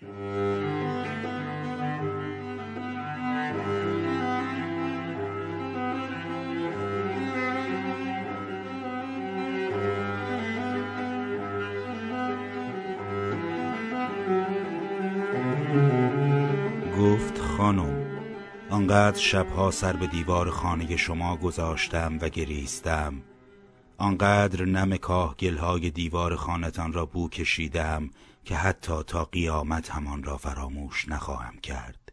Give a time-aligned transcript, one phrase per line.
[0.00, 0.10] گفت
[17.38, 18.06] خانم
[18.70, 23.14] آنقدر شبها سر به دیوار خانه شما گذاشتم و گریستم.
[24.00, 28.10] آنقدر نم کاهگلهای دیوار خانتان را بو کشیدم
[28.44, 32.12] که حتی تا قیامت همان را فراموش نخواهم کرد.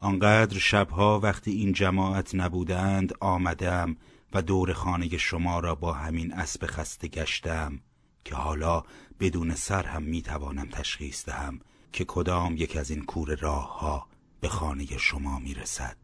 [0.00, 3.96] آنقدر شبها وقتی این جماعت نبودند آمدم
[4.32, 7.80] و دور خانه شما را با همین اسب خسته گشتم
[8.24, 8.82] که حالا
[9.20, 11.60] بدون سر هم می‌توانم تشخیص دهم
[11.92, 14.06] که کدام یک از این کور راه ها
[14.40, 15.96] به خانه شما می‌رسد.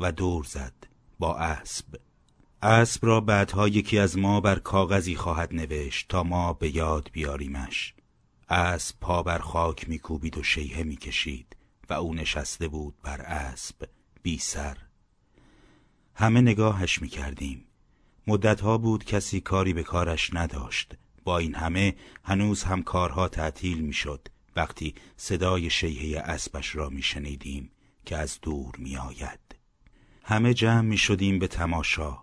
[0.00, 0.74] و دور زد
[1.18, 2.11] با اسب.
[2.62, 7.94] اسب را بعدها یکی از ما بر کاغذی خواهد نوشت تا ما به یاد بیاریمش.
[8.48, 11.56] اسب پا بر خاک میکوبید و شیهه می‌کشید
[11.90, 13.88] و او نشسته بود بر اسب
[14.22, 14.76] بی سر.
[16.14, 17.64] همه نگاهش می‌کردیم.
[18.26, 20.94] مدتها بود کسی کاری به کارش نداشت.
[21.24, 24.28] با این همه هنوز هم کارها تعطیل می‌شد.
[24.56, 27.70] وقتی صدای شیهه اسبش را میشنیدیم
[28.04, 29.40] که از دور میآید.
[30.24, 32.18] همه جمع می شدیم به تماشا.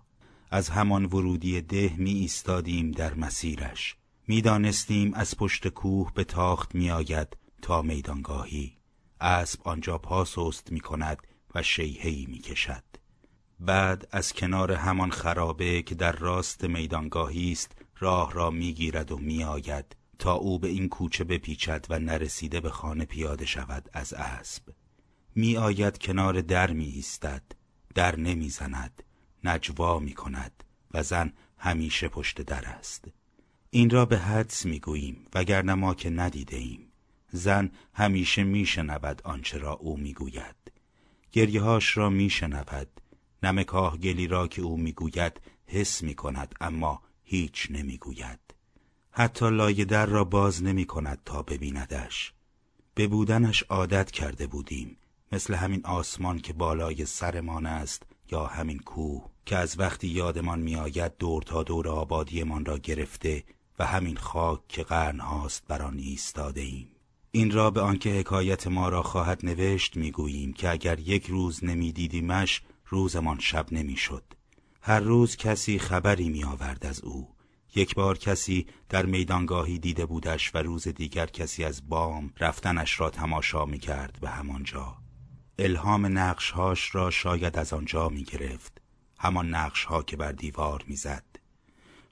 [0.50, 3.96] از همان ورودی ده می ایستادیم در مسیرش.
[4.28, 8.76] می‌دانستیم از پشت کوه به تاخت میآید تا میدانگاهی.
[9.20, 11.18] اسب آنجا پاسست می کند
[11.54, 12.84] و شیهی می کشد.
[13.60, 19.96] بعد از کنار همان خرابه که در راست میدانگاهی است راه را می‌گیرد و میآید
[20.18, 24.62] تا او به این کوچه بپیچد و نرسیده به خانه پیاده شود از اسب.
[25.34, 27.42] می آید کنار در می ایستد
[27.94, 29.02] در نمی زند.
[29.44, 33.04] نجوا می کند و زن همیشه پشت در است.
[33.70, 36.92] این را به حدس می گوییم وگرنه ما که ندیده ایم
[37.32, 40.56] زن همیشه می شنود آنچه را او می گوید
[41.32, 43.00] گریهاش را می شنود
[43.42, 48.40] نمکاه گلی را که او می گوید حس می کند اما هیچ نمی گوید
[49.10, 52.32] حتی لایه در را باز نمی کند تا ببیندش.
[52.94, 54.96] به بودنش عادت کرده بودیم
[55.32, 59.30] مثل همین آسمان که بالای سرمان است یا همین کوه.
[59.50, 63.44] که از وقتی یادمان میآید دور تا دور آبادیمان را گرفته
[63.78, 66.88] و همین خاک که قرن هاست بر آن ایستاده ایم.
[67.30, 72.62] این را به آنکه حکایت ما را خواهد نوشت می‌گوییم که اگر یک روز نمیدیدیمش
[72.86, 74.22] روزمان شب نمی‌شد.
[74.82, 77.28] هر روز کسی خبری می آورد از او.
[77.74, 83.10] یک بار کسی در میدانگاهی دیده بودش و روز دیگر کسی از بام رفتنش را
[83.10, 84.96] تماشا می کرد به همانجا
[85.58, 88.80] الهام نقشهاش را شاید از آنجا می گرفت
[89.22, 91.24] همان نقشها که بر دیوار می‌زد.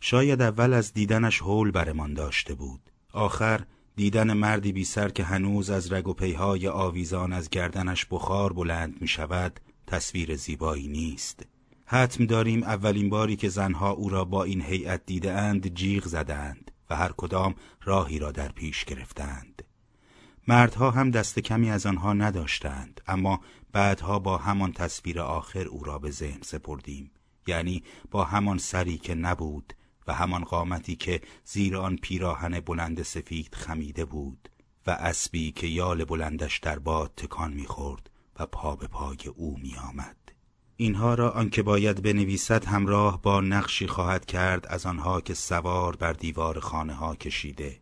[0.00, 2.90] شاید اول از دیدنش حول برمان داشته بود.
[3.12, 3.64] آخر
[3.96, 9.00] دیدن مردی بی سر که هنوز از رگ و پیهای آویزان از گردنش بخار بلند
[9.00, 11.46] می شود تصویر زیبایی نیست.
[11.86, 16.70] حتم داریم اولین باری که زنها او را با این هیئت دیده اند جیغ زدند
[16.90, 17.54] و هر کدام
[17.84, 19.62] راهی را در پیش گرفتند.
[20.48, 23.40] مردها هم دست کمی از آنها نداشتند اما
[23.72, 27.10] بعدها با همان تصویر آخر او را به ذهن سپردیم.
[27.46, 29.72] یعنی با همان سری که نبود
[30.06, 34.48] و همان قامتی که زیر آن پیراهن بلند سفید خمیده بود
[34.86, 40.16] و اسبی که یال بلندش در باد تکان می‌خورد و پا به پای او میآمد.
[40.76, 46.12] اینها را آنکه باید بنویسد همراه با نقشی خواهد کرد از آنها که سوار بر
[46.12, 47.80] دیوار خانه ها کشیده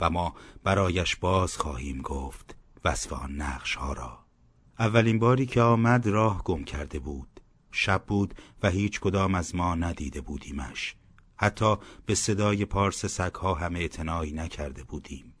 [0.00, 4.19] و ما برایش باز خواهیم گفت وصف آن نقش ها را.
[4.80, 7.40] اولین باری که آمد راه گم کرده بود.
[7.70, 10.96] شب بود و هیچ کدام از ما ندیده بودیمش.
[11.36, 11.76] حتی
[12.06, 15.34] به صدای پارس سگها هم اعتنایی نکرده بودیم.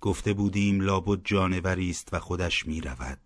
[0.00, 3.18] گفته بودیم لابد جانوری است و خودش می رود.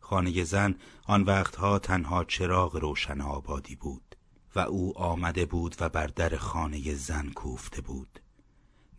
[0.00, 0.74] خانه زن
[1.04, 4.16] آن وقتها تنها چراغ روشن آبادی بود
[4.56, 8.20] و او آمده بود و بر در خانه زن کوفته بود.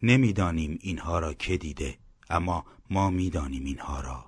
[0.04, 1.98] نمی‌دانیم اینها را که دیده
[2.30, 4.26] اما ما می‌دانیم اینها را.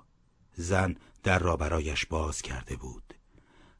[0.54, 3.14] زن در را برایش باز کرده بود.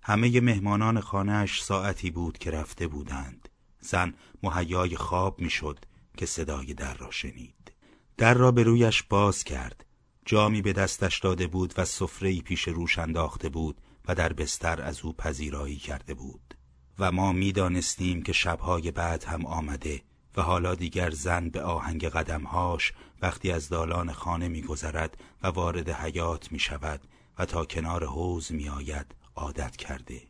[0.02, 3.48] همه مهمانان خانهاش ساعتی بود که رفته بودند.
[3.80, 5.78] زن مهیای خواب می‌شد
[6.16, 7.72] که صدای در را شنید.
[8.16, 9.84] در را به رویش باز کرد.
[10.24, 15.00] جامی به دستش داده بود و سفره‌ای پیش روش انداخته بود و در بستر از
[15.00, 16.54] او پذیرایی کرده بود.
[16.98, 20.02] و ما می‌دانستیم که شبهای بعد هم آمده
[20.36, 22.92] و حالا دیگر زن به آهنگ قدمهاش
[23.22, 27.00] وقتی از دالان خانه میگذرد و وارد حیات می شود
[27.46, 30.22] تا کنار حوز می آید عادت کرده.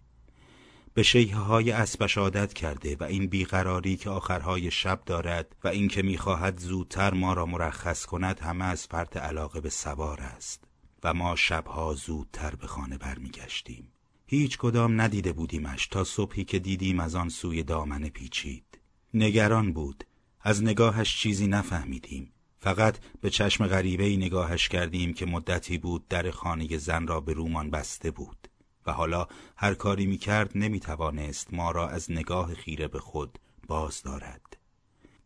[0.94, 6.02] به شیه های اسبش عادت کرده و این بیقراری که آخرهای شب دارد و اینکه
[6.02, 10.64] می‌خواهد زودتر ما را مرخص کند همه از فرط علاقه به سوار است
[11.04, 13.92] و ما شبها زودتر به خانه برمیگشتیم.
[14.26, 18.78] هیچ کدام ندیده بودیمش تا صبحی که دیدیم از آن سوی دامن پیچید.
[19.14, 20.04] نگران بود.
[20.40, 22.32] از نگاهش چیزی نفهمیدیم.
[22.62, 27.70] فقط به چشم غریبه نگاهش کردیم که مدتی بود در خانه زن را به رومان
[27.70, 28.48] بسته بود
[28.86, 29.26] و حالا
[29.56, 34.56] هر کاری می کرد نمی توانست ما را از نگاه خیره به خود باز دارد.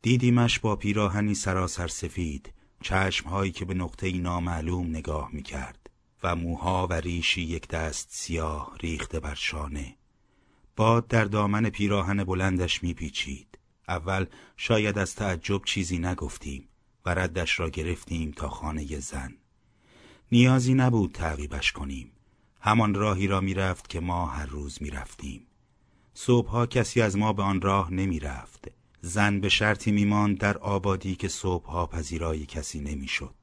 [0.03, 2.53] دیدیمش با پیراهنی سراسر سفید،
[2.83, 5.91] چشمهایی که به نقطه نامعلوم نگاه می کرد
[6.23, 9.97] و موها و ریشی یک دست سیاه ریخته بر شانه.
[10.77, 13.59] باد در دامن پیراهن بلندش می پیچید.
[13.89, 14.27] اول
[14.57, 16.69] شاید از تعجب چیزی نگفتیم
[17.07, 19.35] و ردش را گرفتیم تا خانه زن.
[20.33, 22.13] نیازی نبود تعقیبش کنیم.
[22.61, 25.47] همان راهی را می‌رفت که ما هر روز می‌رفتیم.
[26.15, 28.69] صبحها کسی از ما به آن راه نمی‌رفت.
[29.01, 33.35] زن به شرطی میماند در آبادی که صبحها پذیرای کسی نمی‌شد.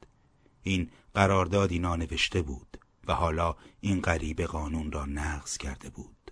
[0.63, 6.31] این قراردادی نانوشته بود و حالا این غریب قانون را نقض کرده بود.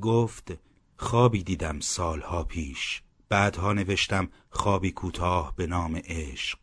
[0.00, 0.52] گفت
[0.96, 3.02] خوابی دیدم سالها پیش
[3.32, 6.58] بعدها نوشتم خوابی کوتاه به نام عشق.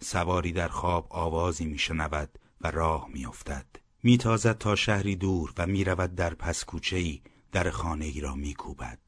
[0.00, 3.66] سواری در خواب آوازی میشنود و راه میافتد.
[4.02, 7.18] میتازد تا شهری دور و می‌رود در پس کوچه
[7.52, 8.98] در خانه ای را میکوبد.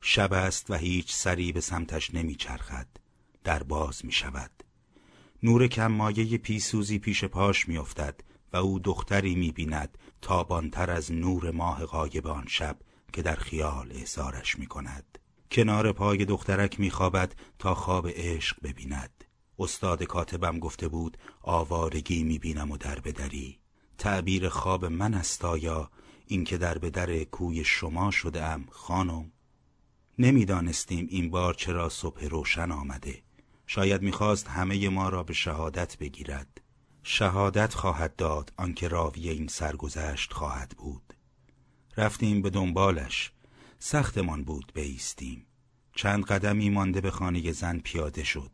[0.00, 2.88] شب است و هیچ سری به سمتش نمیچرخد.
[3.44, 4.64] در باز می‌شود.
[5.42, 8.20] نور کم مایه پیسوزی پیش پاش میافتد
[8.52, 12.76] و او دختری می‌بیند تابانتر از نور ماه غایب آن شب
[13.12, 15.18] که در خیال احسارش می‌کند.
[15.50, 19.24] کنار پای دخترک میخوابد تا خواب عشق ببیند.
[19.58, 23.58] استاد کاتبم گفته بود آوارگی می‌بینم و در بدری
[23.98, 25.90] تعبیر خواب من است آیا
[26.26, 29.32] اینکه در به در کوی شما شده ام خانم؟
[30.18, 33.22] نمی‌دانستیم این بار چرا صبح روشن آمده.
[33.66, 36.60] شاید می‌خواست همه ما را به شهادت بگیرد.
[37.02, 41.14] شهادت خواهد داد آنکه راوی این سرگذشت خواهد بود.
[41.96, 43.32] رفتیم به دنبالش.
[43.82, 45.46] سختمان بود بیستیم.
[45.94, 48.50] چند قدمی مانده به خانه زن پیاده شد.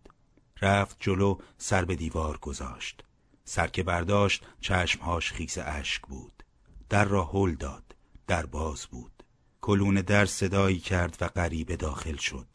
[0.62, 3.04] رفت جلو سر به دیوار گذاشت.
[3.44, 6.42] سر که برداشت چشمهاش خیس اشک بود.
[6.88, 7.96] در را هل داد
[8.26, 9.22] در باز بود.
[9.60, 12.48] کلون در صدایی کرد و غریبه داخل شد.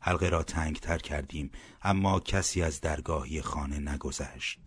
[0.00, 1.50] حلقه را تنگ تر کردیم
[1.82, 4.60] اما کسی از درگاهی خانه نگذشت.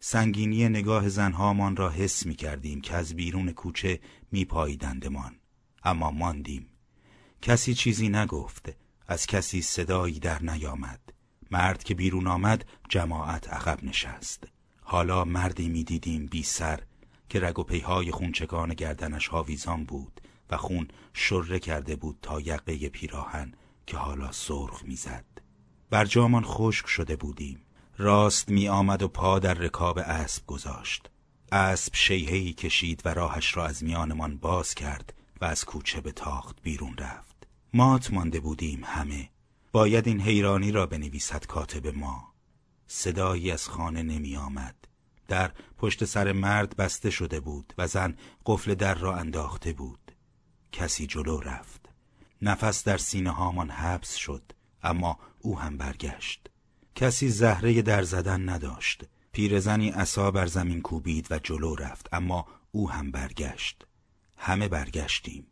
[0.00, 5.41] سنگینی نگاه زنهامان را حس می کردیم که از بیرون کوچه می پاییدندمان
[5.84, 6.66] اما ماندیم
[7.42, 8.72] کسی چیزی نگفت
[9.06, 11.00] از کسی صدایی در نیامد
[11.50, 14.44] مرد که بیرون آمد جماعت عقب نشست
[14.82, 16.80] حالا مردی می‌دیدیم بی سر
[17.28, 20.20] که رگ و پیهای خونچکان گردنش هاویزان بود
[20.50, 23.52] و خون شره کرده بود تا یقه پیراهن
[23.86, 25.24] که حالا سرخ می‌زد.
[25.90, 27.62] بر جامان خشک شده بودیم.
[27.98, 31.10] راست می آمد و پا در رکاب اسب گذاشت.
[31.52, 36.62] اسب شیهی کشید و راهش را از میانمان باز کرد و از کوچه به تاخت
[36.62, 37.46] بیرون رفت.
[37.74, 39.30] مات مانده بودیم همه.
[39.72, 42.32] باید این حیرانی را بنویسد کاتب ما.
[42.86, 44.74] صدایی از خانه نمی آمد.
[45.28, 48.16] در پشت سر مرد بسته شده بود و زن
[48.46, 50.12] قفل در را انداخته بود.
[50.72, 51.88] کسی جلو رفت.
[52.42, 54.52] نفس در سینه هامان حبس شد
[54.82, 56.50] اما او هم برگشت.
[56.94, 59.04] کسی زهره در زدن نداشت.
[59.32, 63.86] پیرزنی عصا بر زمین کوبید و جلو رفت اما او هم برگشت.
[64.44, 65.46] همه برگشتیم.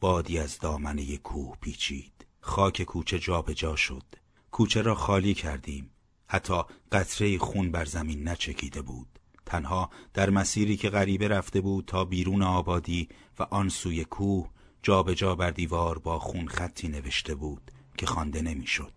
[0.00, 2.26] بادی از دامنه کوه پیچید.
[2.40, 4.04] خاک کوچه جابجا جا شد.
[4.50, 5.90] کوچه را خالی کردیم.
[6.28, 6.62] حتی
[6.92, 12.42] قطره خون بر زمین نچکیده بود تنها در مسیری که غریبه رفته بود تا بیرون
[12.42, 13.08] آبادی
[13.38, 14.50] و آن سوی کوه
[14.82, 18.92] جابجا جا بر دیوار با خون خطی نوشته بود که خوانده نمی‌شد.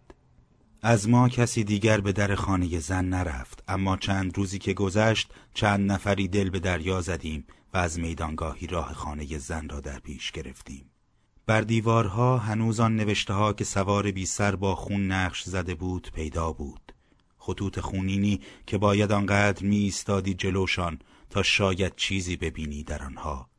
[0.81, 5.91] از ما کسی دیگر به در خانه زن نرفت اما چند روزی که گذشت چند
[5.91, 10.89] نفری دل به دریا زدیم و از میدانگاهی راه خانه زن را در پیش گرفتیم.
[11.45, 16.11] بر دیوارها هنوز آن نوشته ها که سوار بی سر با خون نقش زده بود
[16.13, 16.91] پیدا بود.
[17.37, 23.49] خطوط خونینی که باید آنقدر می ایستادی جلوشان تا شاید چیزی ببینی در آنها.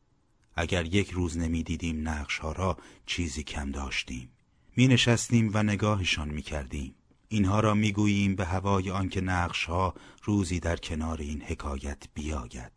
[0.55, 4.29] اگر یک روز نمی دیدیم نقش ها را چیزی کم داشتیم.
[4.75, 6.95] می نشستیم و نگاهشان می کردیم
[7.27, 9.93] اینها را می گوییم به هوای آنکه نقش ها
[10.23, 12.76] روزی در کنار این حکایت بیاید.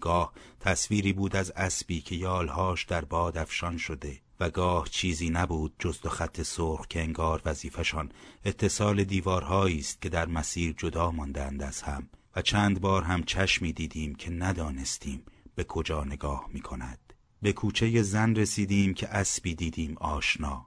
[0.00, 5.74] گاه تصویری بود از اسبی که یالهاش در باد افشان شده و گاه چیزی نبود
[5.78, 8.12] جز دو خط سرخ که انگار وظیفشان
[8.44, 13.72] اتصال دیوارهایی است که در مسیر جدا ماندند از هم و چند بار هم چشمی
[13.72, 15.22] دیدیم که ندانستیم
[15.54, 16.98] به کجا نگاه می کند.
[17.42, 20.66] به کوچه زن رسیدیم که اسبی دیدیم آشنا.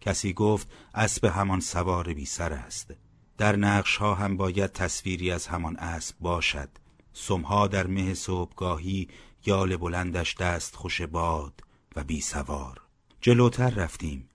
[0.00, 2.94] کسی گفت اسب همان سوار بی سر است.
[3.38, 6.68] در نقش ها هم باید تصویری از همان اسب باشد.
[7.18, 9.08] سمها در مه صبحگاهی
[9.46, 11.60] یال بلندش دست خوش باد
[11.96, 12.80] و بی سوار.
[13.20, 14.28] جلوتر رفتیم.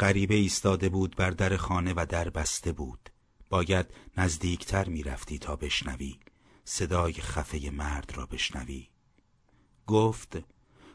[0.00, 3.10] غریبه ایستاده بود بر در خانه و در بسته بود.
[3.50, 6.18] باید نزدیکتر می‌رفتی تا بشنوی.
[6.64, 8.88] صدای خفه مرد را بشنوی.
[9.86, 10.38] گفت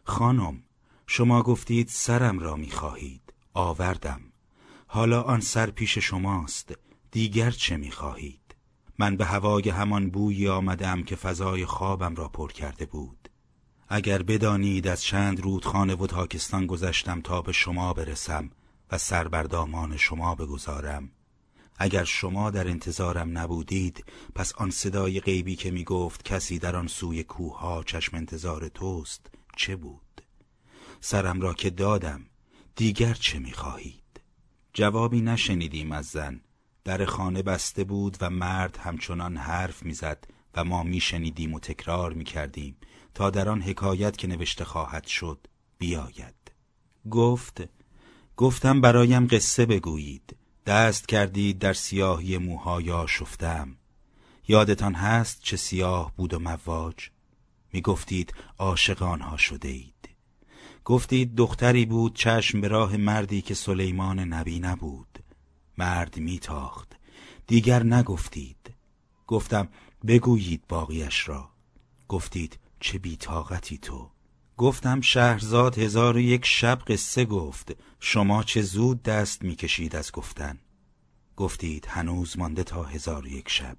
[0.03, 0.63] خانم
[1.07, 3.33] شما گفتید سرم را می‌خواهید.
[3.53, 4.21] آوردم.
[4.87, 6.73] حالا آن سر پیش شماست.
[7.11, 8.42] دیگر چه می‌خواهید؟
[9.03, 13.29] من به هوای همان بویی آمدم که فضای خوابم را پر کرده بود.
[13.89, 18.49] اگر بدانید از چند رودخانه و تاکستان گذشتم تا به شما برسم
[18.91, 21.09] و سر بر دامان شما بگذارم.
[21.77, 24.05] اگر شما در انتظارم نبودید
[24.35, 29.25] پس آن صدای غیبی که می گفت کسی در آن سوی کوه چشم انتظار توست
[29.57, 30.21] چه بود؟
[31.01, 32.25] سرم را که دادم
[32.75, 34.21] دیگر چه می خواهید
[34.73, 36.41] جوابی نشنیدیم از زن.
[36.85, 42.77] در خانه بسته بود و مرد همچنان حرف می‌زد و ما میشنیدیم و تکرار می‌کردیم
[43.13, 45.47] تا در آن حکایت که نوشته خواهد شد
[45.77, 46.51] بیاید.
[47.11, 47.61] گفت
[48.37, 50.35] گفتم برایم قصه بگویید.
[50.65, 53.77] دست کردید در سیاهی موهای شفتم
[54.47, 57.09] یادتان هست چه سیاه بود و مواج؟
[57.73, 60.09] می گفتید عاشق شده اید
[60.85, 65.12] گفتید دختری بود چشم به راه مردی که سلیمان نبی نبود.
[65.77, 66.95] مرد میتاخت.
[67.47, 68.73] دیگر نگفتید.
[69.27, 69.67] گفتم
[70.07, 71.49] بگویید باقیش را.
[72.07, 74.09] گفتید چه بیتاقتی تو؟
[74.57, 77.75] گفتم شهرزاد هزار و یک شب قصه گفت.
[77.99, 80.59] شما چه زود دست می‌کشید از گفتن.
[81.37, 83.77] گفتید هنوز مانده تا هزار و یک شب.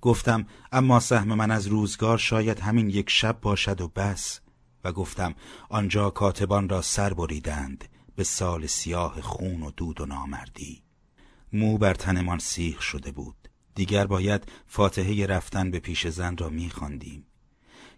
[0.00, 4.40] گفتم اما سهم من از روزگار شاید همین یک شب باشد و بس.
[4.84, 5.34] و گفتم
[5.68, 7.84] آنجا کاتبان را سر بریدند.
[8.16, 10.87] به سال سیاه خون و دود و نامردی.
[11.52, 13.48] مو بر تنمان سیخ شده بود.
[13.74, 17.26] دیگر باید فاتحه رفتن به پیش زن را میخواندیم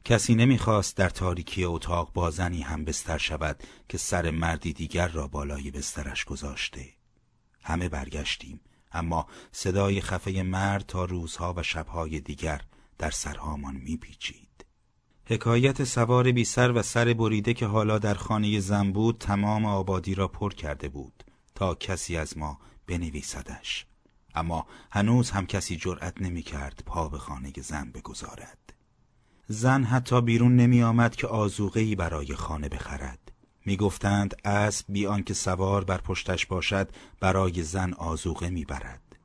[0.04, 5.28] کسی نمی‌خواست در تاریکی اتاق با زنی هم بستر شود که سر مردی دیگر را
[5.28, 6.88] بالای بسترش گذاشته.
[7.62, 8.60] همه برگشتیم
[8.92, 12.60] اما صدای خفه مرد تا روزها و شبهای دیگر
[12.98, 14.66] در سرهامان میپیچید
[15.24, 20.14] حکایت سوار بی سر و سر بریده که حالا در خانه زن بود تمام آبادی
[20.14, 21.24] را پر کرده بود.
[21.60, 23.86] تا کسی از ما بنویسدش
[24.34, 28.72] اما هنوز هم کسی جرأت نمی کرد پا به خانه زن بگذارد
[29.46, 33.32] زن حتی بیرون نمی آمد که آزوغهی برای خانه بخرد
[33.66, 36.88] می گفتند اسب بی آنکه سوار بر پشتش باشد
[37.20, 39.16] برای زن آزوغه می برد.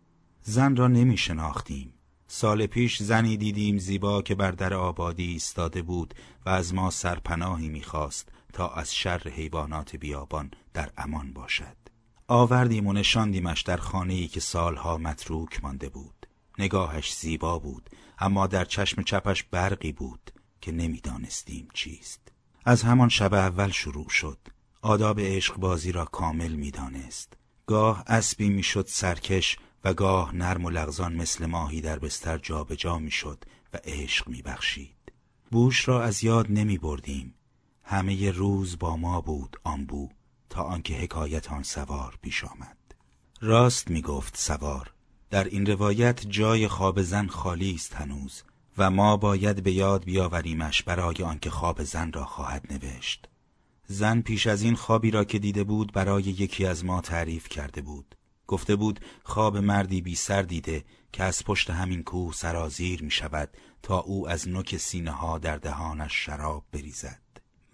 [0.42, 1.94] زن را نمی شناختیم.
[2.28, 6.14] سال پیش زنی دیدیم زیبا که بر در آبادی ایستاده بود
[6.46, 11.95] و از ما سرپناهی می‌خواست تا از شر حیوانات بیابان در امان باشد.
[12.28, 16.28] آوردیم و نشاندیمش در خانه‌ای که سالها متروک مانده بود.
[16.60, 17.90] نگاهش زیبا بود
[18.20, 22.32] اما در چشم چپش برقی بود که نمی‌دانستیم چیست.
[22.66, 24.38] از همان شب اول شروع شد.
[24.82, 27.34] آداب عشق بازی را کامل می‌دانست.
[27.66, 33.44] گاه اسبی می‌شد سرکش و گاه نرم و لغزان مثل ماهی در بستر جابجا می‌شد
[33.74, 35.12] و عشق میبخشید.
[35.52, 37.34] بوش را از یاد نمی بردیم
[37.84, 40.10] همه روز با ما بود آن بو.
[40.56, 42.78] تا آنکه حکایت آن سوار پیش آمد.
[43.42, 44.94] راست می گفت سوار
[45.30, 48.44] در این روایت جای خواب زن خالی است هنوز
[48.78, 53.28] و ما باید به یاد بیاوریمش برای آنکه خواب زن را خواهد نوشت.
[53.88, 57.82] زن پیش از این خوابی را که دیده بود برای یکی از ما تعریف کرده
[57.82, 58.16] بود.
[58.48, 63.50] گفته بود خواب مردی بی سر دیده که از پشت همین کوه سرازیر می شود
[63.84, 67.25] تا او از نوک سینه ها در دهانش شراب بریزد.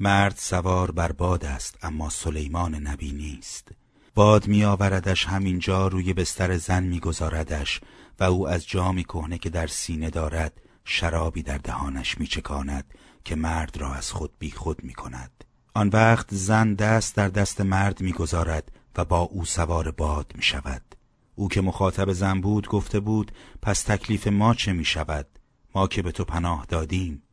[0.01, 3.67] مرد سوار بر باد است اما سلیمان نبی نیست
[4.15, 7.81] باد می آوردش همینجا روی بستر زن می گذاردش
[8.20, 12.93] و او از جامی کهنه که در سینه دارد شرابی در دهانش می چکاند
[13.24, 15.43] که مرد را از خود بی خود می کند.
[15.74, 20.43] آن وقت زن دست در دست مرد می گذارد و با او سوار باد می
[20.43, 20.96] شود.
[21.36, 23.31] او که مخاطب زن بود گفته بود
[23.62, 25.27] پس تکلیف ما چه می شود؟
[25.75, 27.24] ما که به تو پناه دادیم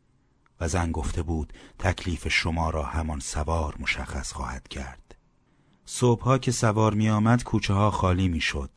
[0.61, 5.15] و زن گفته بود تکلیف شما را همان سوار مشخص خواهد کرد.
[5.85, 8.71] صبحها که سوار می آمد کوچه ها خالی می شد.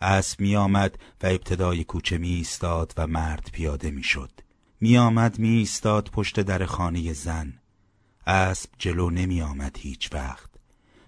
[0.00, 4.30] اسب می آمد و ابتدای کوچه می ایستاد و مرد پیاده می شد.
[4.80, 7.58] می آمد می ایستاد پشت در خانه زن.
[8.26, 10.50] اسب جلو نمی آمد هیچ وقت.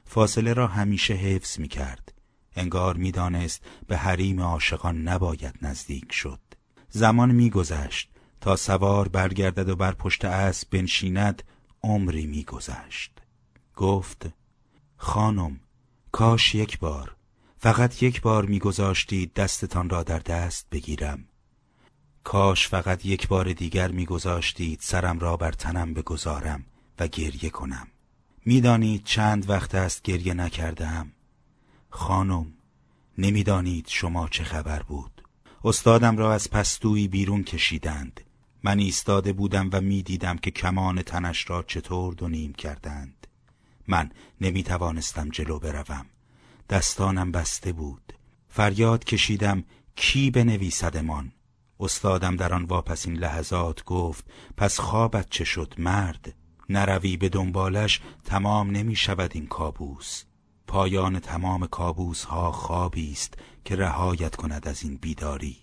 [0.05, 2.13] فاصله را همیشه حفظ می کرد.
[2.57, 6.41] انگار می دانست به حریم عاشقان نباید نزدیک شد.
[6.91, 8.11] زمان می گذشت
[8.47, 11.43] تا سوار برگردد و بر پشت اسب بنشیند
[11.83, 13.13] عمری می گذشت.
[13.77, 14.27] گفت
[14.97, 15.61] خانم
[16.13, 17.17] کاش یک بار
[17.59, 21.25] فقط یک بار میگذاشتید دستتان را در دست بگیرم.
[22.25, 26.65] کاش فقط یک بار دیگر میگذاشتید سرم را بر تنم بگذارم
[26.99, 27.89] و گریه کنم.
[28.45, 31.13] می‌دانید چند وقت است گریه نکردم
[31.91, 32.53] خانم
[33.19, 35.23] نمی‌دانید شما چه خبر بود.
[35.65, 38.21] استادم را از پستویی بیرون کشیدند.
[38.67, 43.27] من ایستاده بودم و می‌دیدم که کمان تنش را چطور دو نیم کردند.
[43.89, 46.07] من نمی توانستم جلو بروم.
[46.71, 48.13] دستانم بسته بود.
[48.49, 49.65] فریاد کشیدم
[49.97, 51.33] کی بنویسدمان
[51.81, 54.25] استادم در آن واپسین لحظات گفت
[54.57, 56.35] پس خوابت چه شد مرد؟
[56.69, 60.25] نروی به دنبالش تمام نمی شود این کابوس.
[60.67, 65.57] پایان تمام کابوس ها خوابی است که رهایت کند از این بیداری.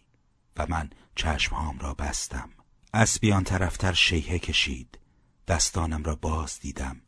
[0.57, 2.49] و من چشمهام را بستم.
[2.95, 4.99] اسبیان طرفتر شیهه کشید.
[5.47, 7.01] دستانم را باز دیدم.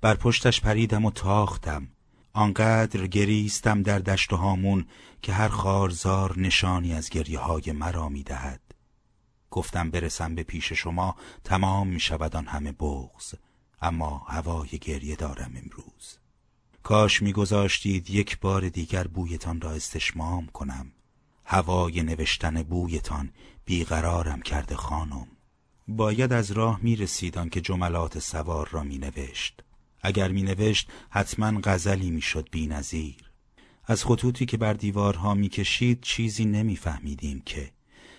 [0.00, 1.88] بر پشتش پریدم و تاختم.
[2.32, 4.86] آنقدر گریستم در دشت و هامون
[5.22, 8.60] که هر خارزار نشانی از گریه های مرا می دهد.
[9.50, 13.34] گفتم برسم به پیش شما تمام می شود آن همه بغز
[13.82, 16.18] اما هوای گریه دارم امروز.
[16.82, 20.92] کاش میگذاشتید یک بار دیگر بویتان را استشمام کنم.
[21.44, 23.30] هوای نوشتن بویتان
[23.64, 25.26] بیقرارم کرده خانم.
[25.88, 29.64] باید از راه می رسیدان که جملات سوار را می نوشت
[30.06, 33.30] اگر می نوشت حتما غزلی می شد بی نظیر.
[33.84, 37.72] از خطوطی که بر دیوارها می کشید چیزی نمی فهمیدیم که.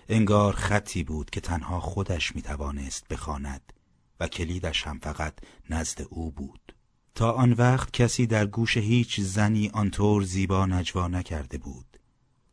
[0.09, 3.73] انگار خطی بود که تنها خودش می توانست بخواند
[4.19, 5.33] و کلیدش هم فقط
[5.69, 6.75] نزد او بود.
[7.15, 11.94] تا آن وقت کسی در گوش هیچ زنی آنطور زیبا نجوا نکرده بود.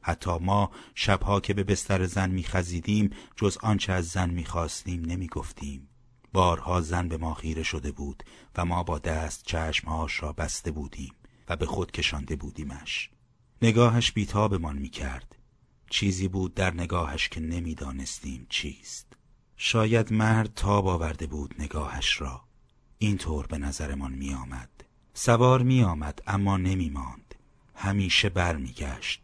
[0.02, 5.88] حتی ما شبها که به بستر زن میخزیدیم جز آنچه از زن می‌خواستیم نمی‌گفتیم
[6.32, 8.22] بارها زن به ما خیره شده بود
[8.56, 11.14] و ما با دست چشمهاش را بسته بودیم
[11.48, 13.10] و به خود کشانده بودیمش
[13.62, 15.36] نگاهش بیتابمان می‌کرد
[15.90, 19.06] چیزی بود در نگاهش که نمی‌دانستیم چیست
[19.56, 22.44] شاید مرد تاب آورده بود نگاهش را
[22.98, 24.70] اینطور به نظرمان می آمد.
[25.14, 27.34] سوار می آمد اما نمی ماند.
[27.74, 29.21] همیشه برمیگشت.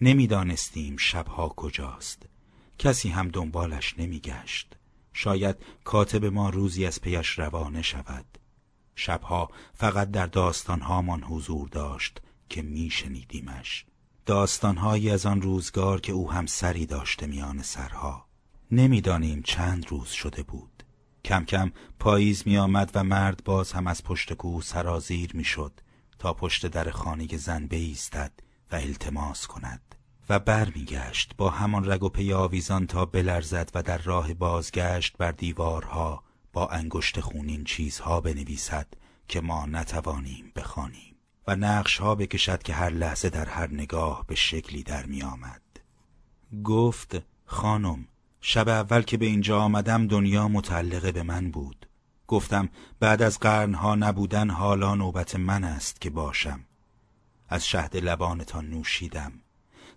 [0.00, 2.22] نمی‌دانستیم شبها کجاست.
[2.78, 4.76] کسی هم دنبالش نمیگشت.
[5.12, 8.38] شاید کاتب ما روزی از پیش روانه شود.
[8.94, 13.84] شبها فقط در داستانهامان حضور داشت که میشنیدیمش.
[14.26, 18.26] داستانهایی از آن روزگار که او هم سری داشته میان سرها.
[18.70, 20.82] نمی‌دانیم چند روز شده بود.
[21.24, 25.80] کم کم پاییز می آمد و مرد باز هم از پشت کوه سرازیر می شد
[26.18, 28.32] تا پشت در خانه زن بیستد
[28.72, 29.87] و التماس کند
[30.28, 35.32] و برمیگشت با همان رگ و پی آویزان تا بلرزد و در راه بازگشت بر
[35.32, 38.86] دیوارها با انگشت خونین چیزها بنویسد
[39.28, 41.14] که ما نتوانیم بخوانیم
[41.46, 45.62] و نقشها بکشد که هر لحظه در هر نگاه به شکلی در می آمد.
[46.64, 48.08] گفت خانم
[48.40, 51.88] شب اول که به اینجا آمدم دنیا متعلقه به من بود.
[52.26, 52.68] گفتم
[53.00, 56.60] بعد از قرنها نبودن حالا نوبت من است که باشم.
[57.48, 59.32] از شهد لبانتان نوشیدم.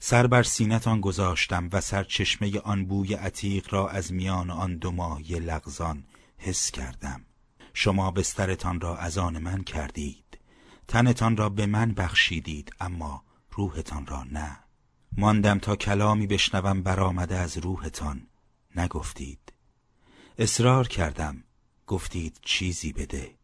[0.03, 4.91] سر بر سینتان گذاشتم و سر چشمه آن بوی عتیق را از میان آن دو
[4.91, 6.03] ماهی لغزان
[6.37, 7.25] حس کردم.
[7.73, 10.37] شما بسترتان را از آن من کردید.
[10.87, 14.59] تنتان را به من بخشیدید اما روحتان را نه.
[15.17, 18.27] ماندم تا کلامی بشنوم برآمده از روحتان.
[18.75, 19.53] نگفتید.
[20.37, 21.43] اصرار کردم.
[21.87, 23.35] گفتید چیزی بده.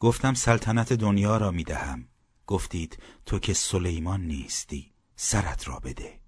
[0.00, 2.08] گفتم سلطنت دنیا را می‌دهم.
[2.46, 4.95] گفتید تو که سلیمان نیستی.
[5.16, 6.20] سرت را بده.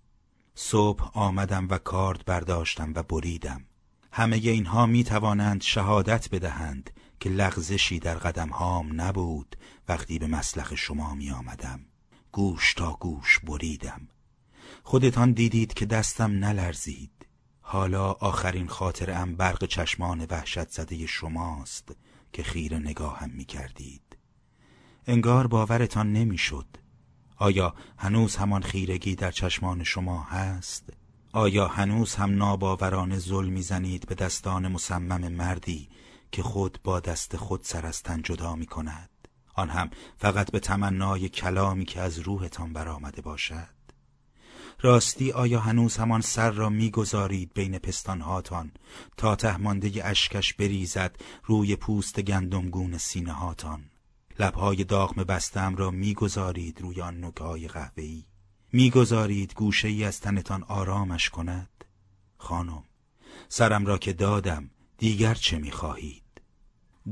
[0.55, 3.65] صبح آمدم و کارد برداشتم و بریدم.
[4.13, 9.57] همه اینها می توانند شهادت بدهند که لغزشی در قدم هام نبود
[9.89, 11.81] وقتی به مسلخ شما می آمدم.
[12.33, 14.09] گوش تا گوش بریدم.
[14.83, 17.27] خودتان دیدید که دستم نلرزید.
[17.61, 21.97] حالا آخرین خاطرم برق چشمان وحشت زده شماست
[22.33, 24.17] که خیر نگاهم می کردید.
[25.07, 26.67] انگار باورتان نمی‌شد.
[27.39, 30.93] آیا هنوز همان خیرگی در چشمان شما هست؟
[31.33, 35.89] آیا هنوز هم ناباورانه ظلم می‌زنید به دستان مصمم مردی
[36.33, 39.11] که خود با دست خود سر از تن جدا می کند؟
[39.55, 43.79] آن هم فقط به تمنای کلامی که از روحتان برآمده باشد
[44.81, 48.73] راستی آیا هنوز همان سر را می‌گذارید بین پستانهاتان
[49.17, 53.85] تا تهمانده اشکش بریزد روی پوست گندمگون سینه هاتان
[54.39, 58.25] لبهای داغم بستم را می‌گذارید روی آن نگهای قهوه‌ای.
[58.73, 61.85] می‌گذارید گوشه ای از تنتان آرامش کند.
[62.37, 62.83] خانم
[63.49, 66.23] سرم را که دادم دیگر چه می‌خواهید؟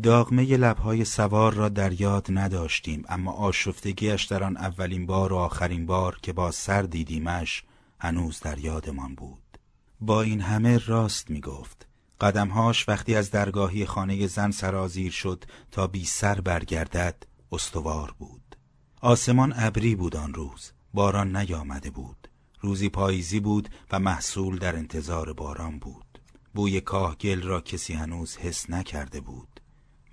[0.02, 5.86] داغمه لبهای سوار را در یاد نداشتیم اما آشفتگیش در آن اولین بار و آخرین
[5.86, 7.64] بار که با سر دیدیمش
[8.00, 9.58] هنوز در یادمان بود.
[10.00, 11.85] با این همه راست می گفت
[12.20, 18.56] قدمهاش وقتی از درگاهی خانه زن سرازیر شد تا بی سر برگردد استوار بود.
[19.00, 22.28] آسمان ابری بود آن روز باران نیامده بود.
[22.60, 26.20] روزی پاییزی بود و محصول در انتظار باران بود.
[26.54, 29.60] بوی کاهگل را کسی هنوز حس نکرده بود.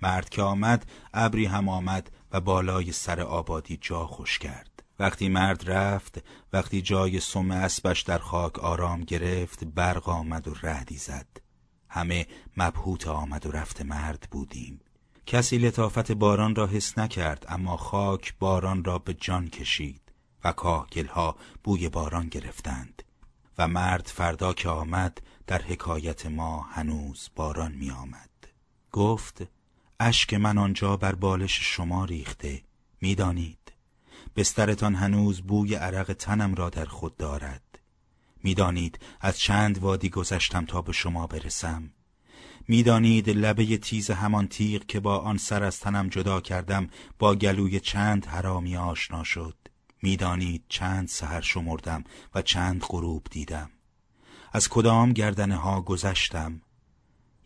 [0.02, 4.82] مرد که آمد ابری هم آمد و بالای سر آبادی جا خوش کرد.
[4.98, 10.96] وقتی مرد رفت وقتی جای سم اسبش در خاک آرام گرفت برق آمد و رعدی
[10.96, 11.43] زد.
[11.94, 12.26] همه
[12.56, 14.80] مبهوت آمد و رفت مرد بودیم.
[15.26, 20.00] کسی لطافت باران را حس نکرد اما خاک باران را به جان کشید
[20.44, 23.02] و کاهگلها بوی باران گرفتند.
[23.58, 28.30] و مرد فردا که آمد در حکایت ما هنوز باران می آمد
[28.92, 29.42] گفت
[30.00, 32.62] اشک من آنجا بر بالش شما ریخته
[33.00, 33.72] می‌دانید؟
[34.36, 37.63] بسترتان هنوز بوی عرق تنم را در خود دارد.
[38.44, 41.90] می‌دانید از چند وادی گذشتم تا به شما برسم.
[42.68, 47.80] می‌دانید لبه تیز همان تیغ که با آن سر از تنم جدا کردم با گلوی
[47.80, 49.56] چند حرامی آشنا شد.
[50.02, 52.04] می‌دانید چند سهر شمردم
[52.34, 53.70] و چند غروب دیدم.
[54.52, 56.60] از کدام گردنه ها گذشتم؟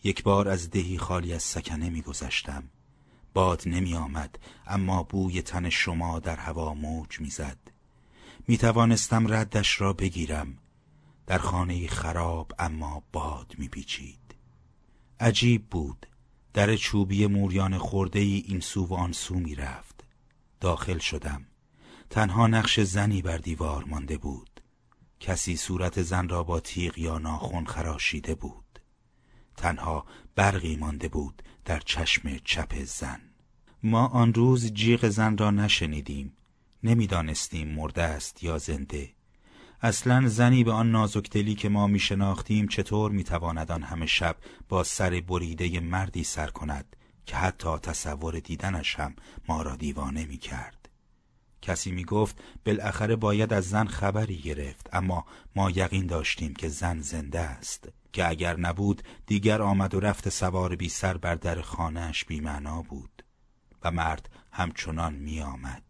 [0.04, 2.64] یک بار از دهی خالی از سکنه میگذشتم.
[3.34, 7.58] باد نمی آمد اما بوی تن شما در هوا موج می‌زد.
[8.48, 10.58] می توانستم ردش را بگیرم.
[11.28, 14.34] در خانه خراب اما باد می پیچید
[15.20, 16.06] عجیب بود.
[16.54, 20.04] در چوبی موریان خورده ای این سو و آن سو می رفت
[20.60, 21.46] داخل شدم.
[22.10, 24.60] تنها نقش زنی بر دیوار مانده بود.
[25.20, 28.80] کسی صورت زن را با تیغ یا ناخون خراشیده بود.
[29.56, 33.20] تنها برقی مانده بود در چشم چپ زن.
[33.82, 36.32] ما آن روز جیغ زن را نشنیدیم.
[36.82, 39.17] نمی‌دانستیم مرده است یا زنده.
[39.82, 44.36] اصلا زنی به آن نازکدلی که ما می شناختیم چطور می تواند آن همه شب
[44.68, 49.14] با سر بریده مردی سر کند که حتی تصور دیدنش هم
[49.48, 50.88] ما را دیوانه می کرد.
[51.62, 57.00] کسی می گفت بالاخره باید از زن خبری گرفت اما ما یقین داشتیم که زن
[57.00, 62.24] زنده است که اگر نبود دیگر آمد و رفت سوار بی سر بر در خانهش
[62.24, 63.24] بی معنا بود
[63.82, 65.82] و مرد همچنان می آمد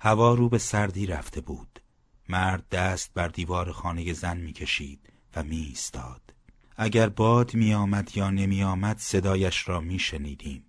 [0.00, 1.80] هوا رو به سردی رفته بود
[2.28, 5.00] مرد دست بر دیوار خانه زن می کشید
[5.36, 6.34] و می ایستاد.
[6.76, 10.64] اگر باد می آمد یا نمی آمد صدایش را می شنیدیم.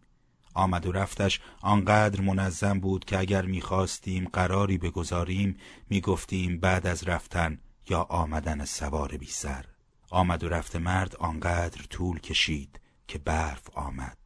[0.53, 5.57] آمد و رفتش آنقدر منظم بود که اگر می خواستیم قراری بگذاریم
[5.89, 9.65] می گفتیم بعد از رفتن یا آمدن سوار بی سر.
[10.09, 14.17] آمد و رفت مرد آنقدر طول کشید که برف آمد.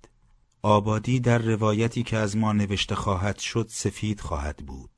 [0.61, 4.92] آبادی در روایتی که از ما نوشته خواهد شد سفید خواهد بود.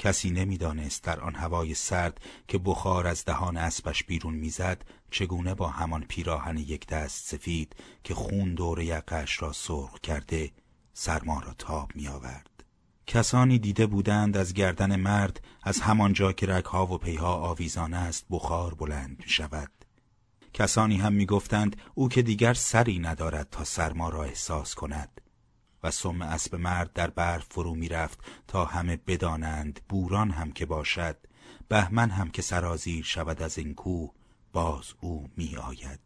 [0.00, 5.68] کسی نمی‌دانست در آن هوای سرد که بخار از دهان اسبش بیرون می‌زد چگونه با
[5.68, 10.50] همان پیراهن یک دست سفید که خون دور یقش را سرخ کرده
[10.92, 12.64] سرما را تاب می آورد.
[13.06, 18.74] کسانی دیده بودند از گردن مرد از همانجا که رگها و پیها آویزان است بخار
[18.74, 19.70] بلند می شود.
[20.54, 25.20] کسانی هم می گفتند او که دیگر سری ندارد تا سرما را احساس کند
[25.82, 30.66] و سم اسب مرد در برف فرو می رفت تا همه بدانند بوران هم که
[30.66, 31.16] باشد
[31.68, 34.10] بهمن هم که سرازیر شود از این کوه
[34.52, 36.00] باز او می آید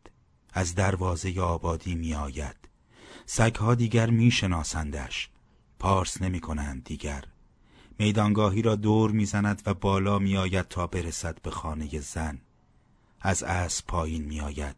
[0.52, 2.56] از دروازه آبادی می آید
[3.26, 5.28] سگها دیگر می شناسندش
[5.78, 7.24] پارس نمی کنند دیگر.
[7.98, 12.40] میدانگاهی را دور می‌زند و بالا می آید تا برسد به خانه زن.
[13.20, 14.76] از اسب پایین می آید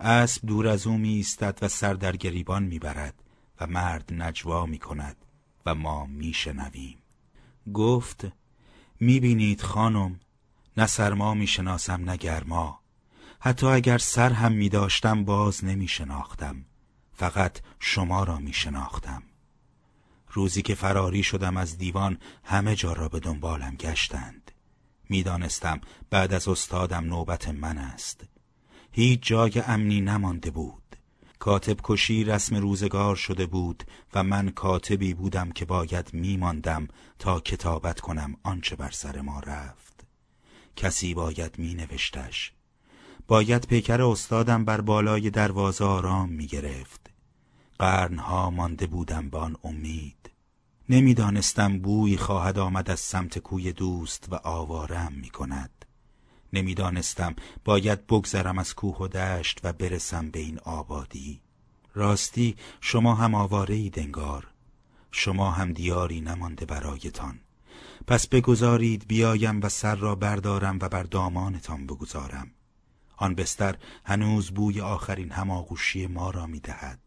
[0.00, 3.14] اسب دور از او می ایستد و سر در گریبان می برد
[3.60, 5.16] و مرد نجوا می کند
[5.66, 6.98] و ما می شنویم
[7.74, 8.26] گفت
[9.00, 10.20] می بینید خانم
[10.76, 12.80] نه سرما می شناسم نه گرما.
[13.40, 16.64] حتی اگر سر هم می داشتم باز نمی شناختم
[17.12, 19.22] فقط شما را می شناختم
[20.28, 24.50] روزی که فراری شدم از دیوان همه جا را به دنبالم گشتند.
[25.08, 28.24] می‌دانستم بعد از استادم نوبت من است.
[28.92, 30.83] هیچ جای امنی نمانده بود.
[31.44, 38.00] کاتب کشی رسم روزگار شده بود و من کاتبی بودم که باید میماندم تا کتابت
[38.00, 40.04] کنم آنچه بر سر ما رفت.
[40.76, 42.52] کسی باید می نوشتش
[43.28, 47.10] باید پیکر استادم بر بالای دروازه آرام می گرفت
[47.78, 50.30] قرنها مانده بودم به آن امید.
[50.88, 55.70] نمی‌دانستم بوی خواهد آمد از سمت کوی دوست و آوارم می کند
[56.54, 57.36] نمی‌دانستم.
[57.64, 61.40] باید بگذرم از کوه و دشت و برسم به این آبادی.
[61.94, 64.46] راستی شما هم آواره ای دنگار
[65.10, 67.40] شما هم دیاری نمانده برایتان.
[68.06, 72.50] پس بگذارید بیایم و سر را بردارم و بر دامانتان بگذارم.
[73.16, 77.00] آن بستر هنوز بوی آخرین هماغوشی ما را می‌دهد.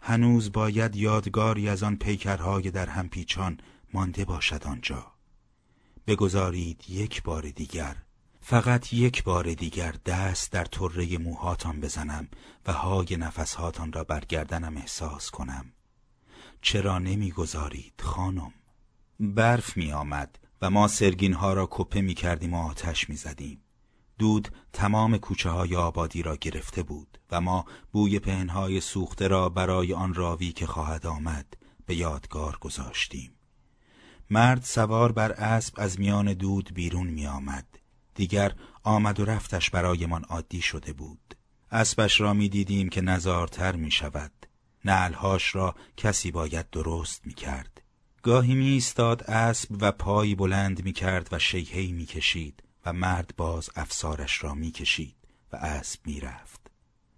[0.00, 3.60] هنوز باید یادگاری از آن پیکرهای در هم پیچان
[3.92, 5.06] مانده باشد آنجا.
[6.06, 7.96] بگذارید یک بار دیگر
[8.50, 12.28] فقط یک بار دیگر دست در طره موهاتان بزنم
[12.66, 15.72] و های نفسهاتان را برگردنم احساس کنم
[16.62, 18.52] چرا نمی‌گذارید خانم
[19.20, 23.60] برف می آمد و ما سرگین ها را کپه می کردیم و آتش می زدیم.
[24.18, 29.94] دود تمام کوچه های آبادی را گرفته بود و ما بوی پهنهای سوخته را برای
[29.94, 31.46] آن راوی که خواهد آمد
[31.86, 33.32] به یادگار گذاشتیم.
[34.30, 37.67] مرد سوار بر اسب از میان دود بیرون می آمد.
[38.18, 41.34] دیگر آمد و رفتش برایمان عادی شده بود.
[41.70, 44.32] اسبش را می دیدیم که نزارتر می شود.
[44.84, 47.82] نعلهاش را کسی باید درست می کرد.
[48.22, 53.34] گاهی می ایستاد اسب و پایی بلند می کرد و شیهی می کشید و مرد
[53.36, 55.16] باز افسارش را می کشید
[55.52, 56.70] و اسب می رفت.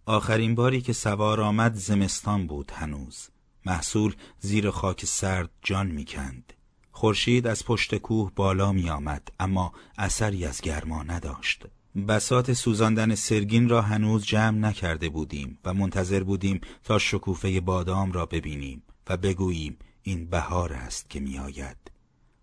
[0.07, 3.29] آخرین باری که سوار آمد زمستان بود هنوز.
[3.67, 6.53] محصول زیر خاک سرد جان می کند.
[7.01, 11.67] خورشید از پشت کوه بالا می آمد اما اثری از گرما نداشت.
[12.09, 18.27] بسات سوزاندن سرگین را هنوز جمع نکرده بودیم و منتظر بودیم تا شکوفه بادام را
[18.27, 21.91] ببینیم و بگوییم این بهار است که میآید.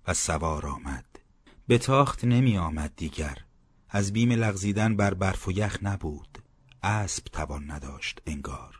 [0.07, 1.05] و سوار آمد.
[1.67, 3.37] به تاخت نمی آمد دیگر.
[3.89, 6.37] از بیم لغزیدن بر برف و یخ نبود.
[6.83, 8.76] اسب توان نداشت انگار.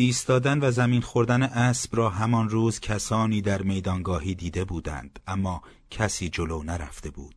[0.00, 6.28] ایستادن و زمین خوردن اسب را همان روز کسانی در میدانگاهی دیده بودند اما کسی
[6.28, 7.34] جلو نرفته بود.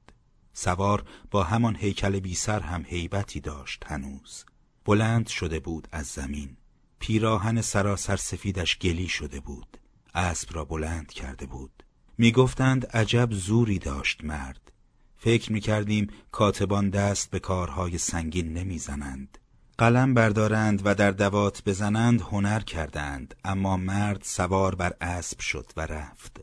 [0.54, 4.46] سوار با همان هیکل بی سر هم هیبتی داشت هنوز.
[4.86, 6.58] بلند شده بود از زمین.
[7.00, 9.78] پیراهن سراسر سفیدش گلی شده بود.
[10.16, 11.84] اسب را بلند کرده بود.
[12.18, 14.72] می‌گفتند عجب زوری داشت مرد.
[15.18, 19.38] فکر می‌کردیم کاتبان دست به کارهای سنگین نمی‌زنند.
[19.82, 23.36] قلم بردارند و در دوات بزنند هنر کردند.
[23.46, 26.42] اما مرد سوار بر اسب شد و رفت.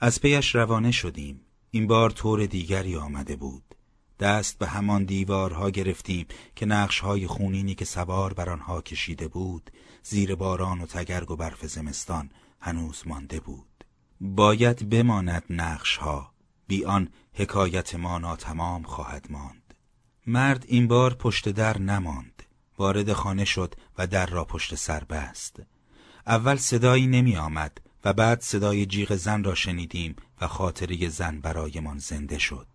[0.00, 1.40] از پیش روانه شدیم.
[1.70, 3.74] این بار طور دیگری آمده بود.
[4.20, 9.70] دست به همان دیوارها گرفتیم که نقشهای خونینی که سوار بر آنها کشیده بود
[10.02, 13.84] زیر باران و تگرگ و برف زمستان هنوز مانده بود.
[14.20, 16.32] باید بماند نقشها.
[16.66, 19.74] بی آن حکایت ما ناتمام خواهد ماند.
[20.26, 22.42] مرد این بار پشت در نماند.
[22.78, 25.56] وارد خانه شد و در را پشت سر بست.
[26.26, 31.98] اول صدایی نمی آمد و بعد صدای جیغ زن را شنیدیم و خاطره زن برایمان
[31.98, 32.66] زنده شد.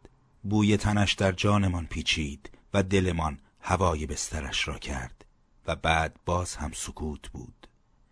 [0.44, 5.26] بوی تنش در جانمان پیچید و دلمان هوای بسترش را کرد
[5.68, 7.68] و بعد باز هم سکوت بود.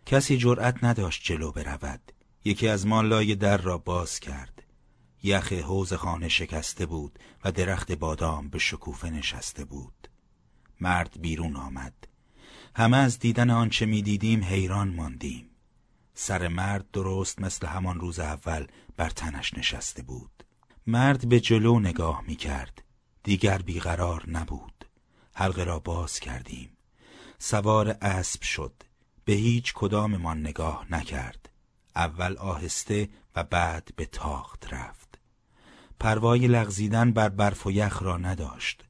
[0.06, 2.12] کسی جرأت نداشت جلو برود.
[2.44, 4.62] یکی از ما لای در را باز کرد.
[5.22, 10.08] یخ حوز خانه شکسته بود و درخت بادام به شکوفه نشسته بود.
[10.82, 11.94] مرد بیرون آمد.
[12.76, 15.50] همه از دیدن آنچه می‌دیدیم حیران ماندیم.
[16.14, 18.66] سر مرد درست مثل همان روز اول
[18.96, 20.44] بر تنش نشسته بود.
[20.86, 22.82] مرد به جلو نگاه می کرد
[23.22, 24.84] دیگر بیقرار نبود.
[25.34, 26.76] حلقه را باز کردیم.
[27.38, 28.74] سوار اسب شد.
[29.24, 31.48] به هیچ کداممان نگاه نکرد.
[31.96, 35.18] اول آهسته و بعد به تاخت رفت.
[36.00, 38.84] پروای لغزیدن بر برف و یخ را نداشت.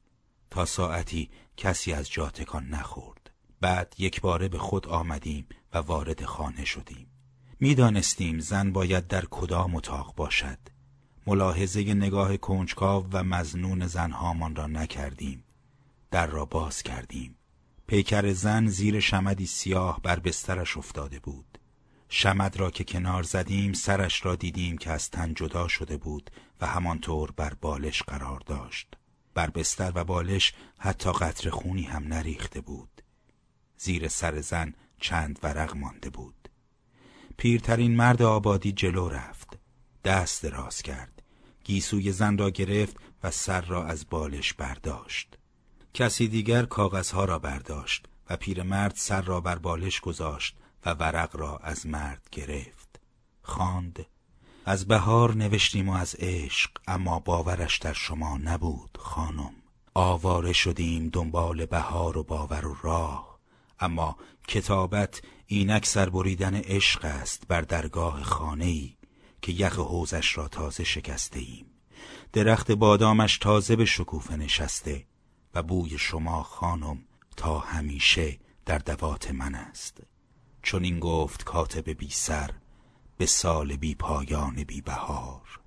[0.49, 3.29] تا ساعتی کسی از جا تکان نخورد.
[3.61, 7.07] بعد یک باره به خود آمدیم و وارد خانه شدیم.
[7.59, 10.57] می‌دانستیم زن باید در کدام اتاق باشد.
[11.27, 15.43] ملاحظه نگاه کنجکاو و مزنون زنهامان را نکردیم.
[16.11, 17.35] در را باز کردیم.
[17.87, 21.57] پیکر زن زیر شمدی سیاه بر بسترش افتاده بود.
[22.09, 26.67] شمد را که کنار زدیم سرش را دیدیم که از تن جدا شده بود و
[26.67, 28.95] همانطور بر بالش قرار داشت.
[29.33, 33.01] بر بستر و بالش حتی قطر خونی هم نریخته بود.
[33.77, 36.49] زیر سر زن چند ورق مانده بود.
[37.37, 39.59] پیرترین مرد آبادی جلو رفت.
[40.03, 41.21] دست دراز کرد.
[41.63, 45.37] گیسوی زن را گرفت و سر را از بالش برداشت.
[45.93, 51.57] کسی دیگر کاغذها را برداشت و پیرمرد سر را بر بالش گذاشت و ورق را
[51.57, 52.99] از مرد گرفت.
[53.41, 54.05] خواند
[54.65, 59.53] از بهار نوشتیم و از عشق اما باورش در شما نبود خانم.
[59.93, 63.39] آواره شدیم دنبال بهار و باور و راه
[63.79, 68.93] اما کتابت اینک سر بریدن عشق است بر درگاه خانه ای
[69.41, 71.65] که یخ حوزش را تازه شکسته ایم
[72.33, 75.05] درخت بادامش تازه به شکوفه نشسته
[75.53, 76.97] و بوی شما خانم
[77.37, 80.03] تا همیشه در دوات من است.
[80.63, 82.49] چون این گفت کاتب بی سر
[83.23, 85.59] به سال بی پایان بی بهار.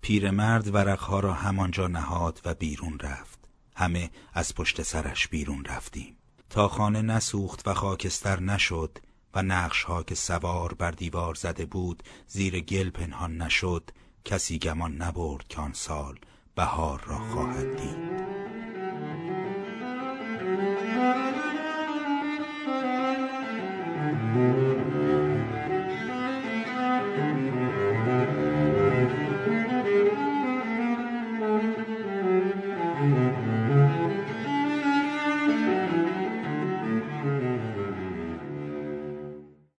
[0.00, 3.38] پیرمرد ورقها را همانجا نهاد و بیرون رفت.
[3.76, 6.16] همه از پشت سرش بیرون رفتیم.
[6.50, 8.98] تا خانه نسوخت و خاکستر نشد
[9.34, 13.90] و نقشها که سوار بر دیوار زده بود زیر گل پنهان نشد
[14.24, 16.18] کسی گمان نبرد که آن سال
[16.54, 18.20] بهار را خواهد دید.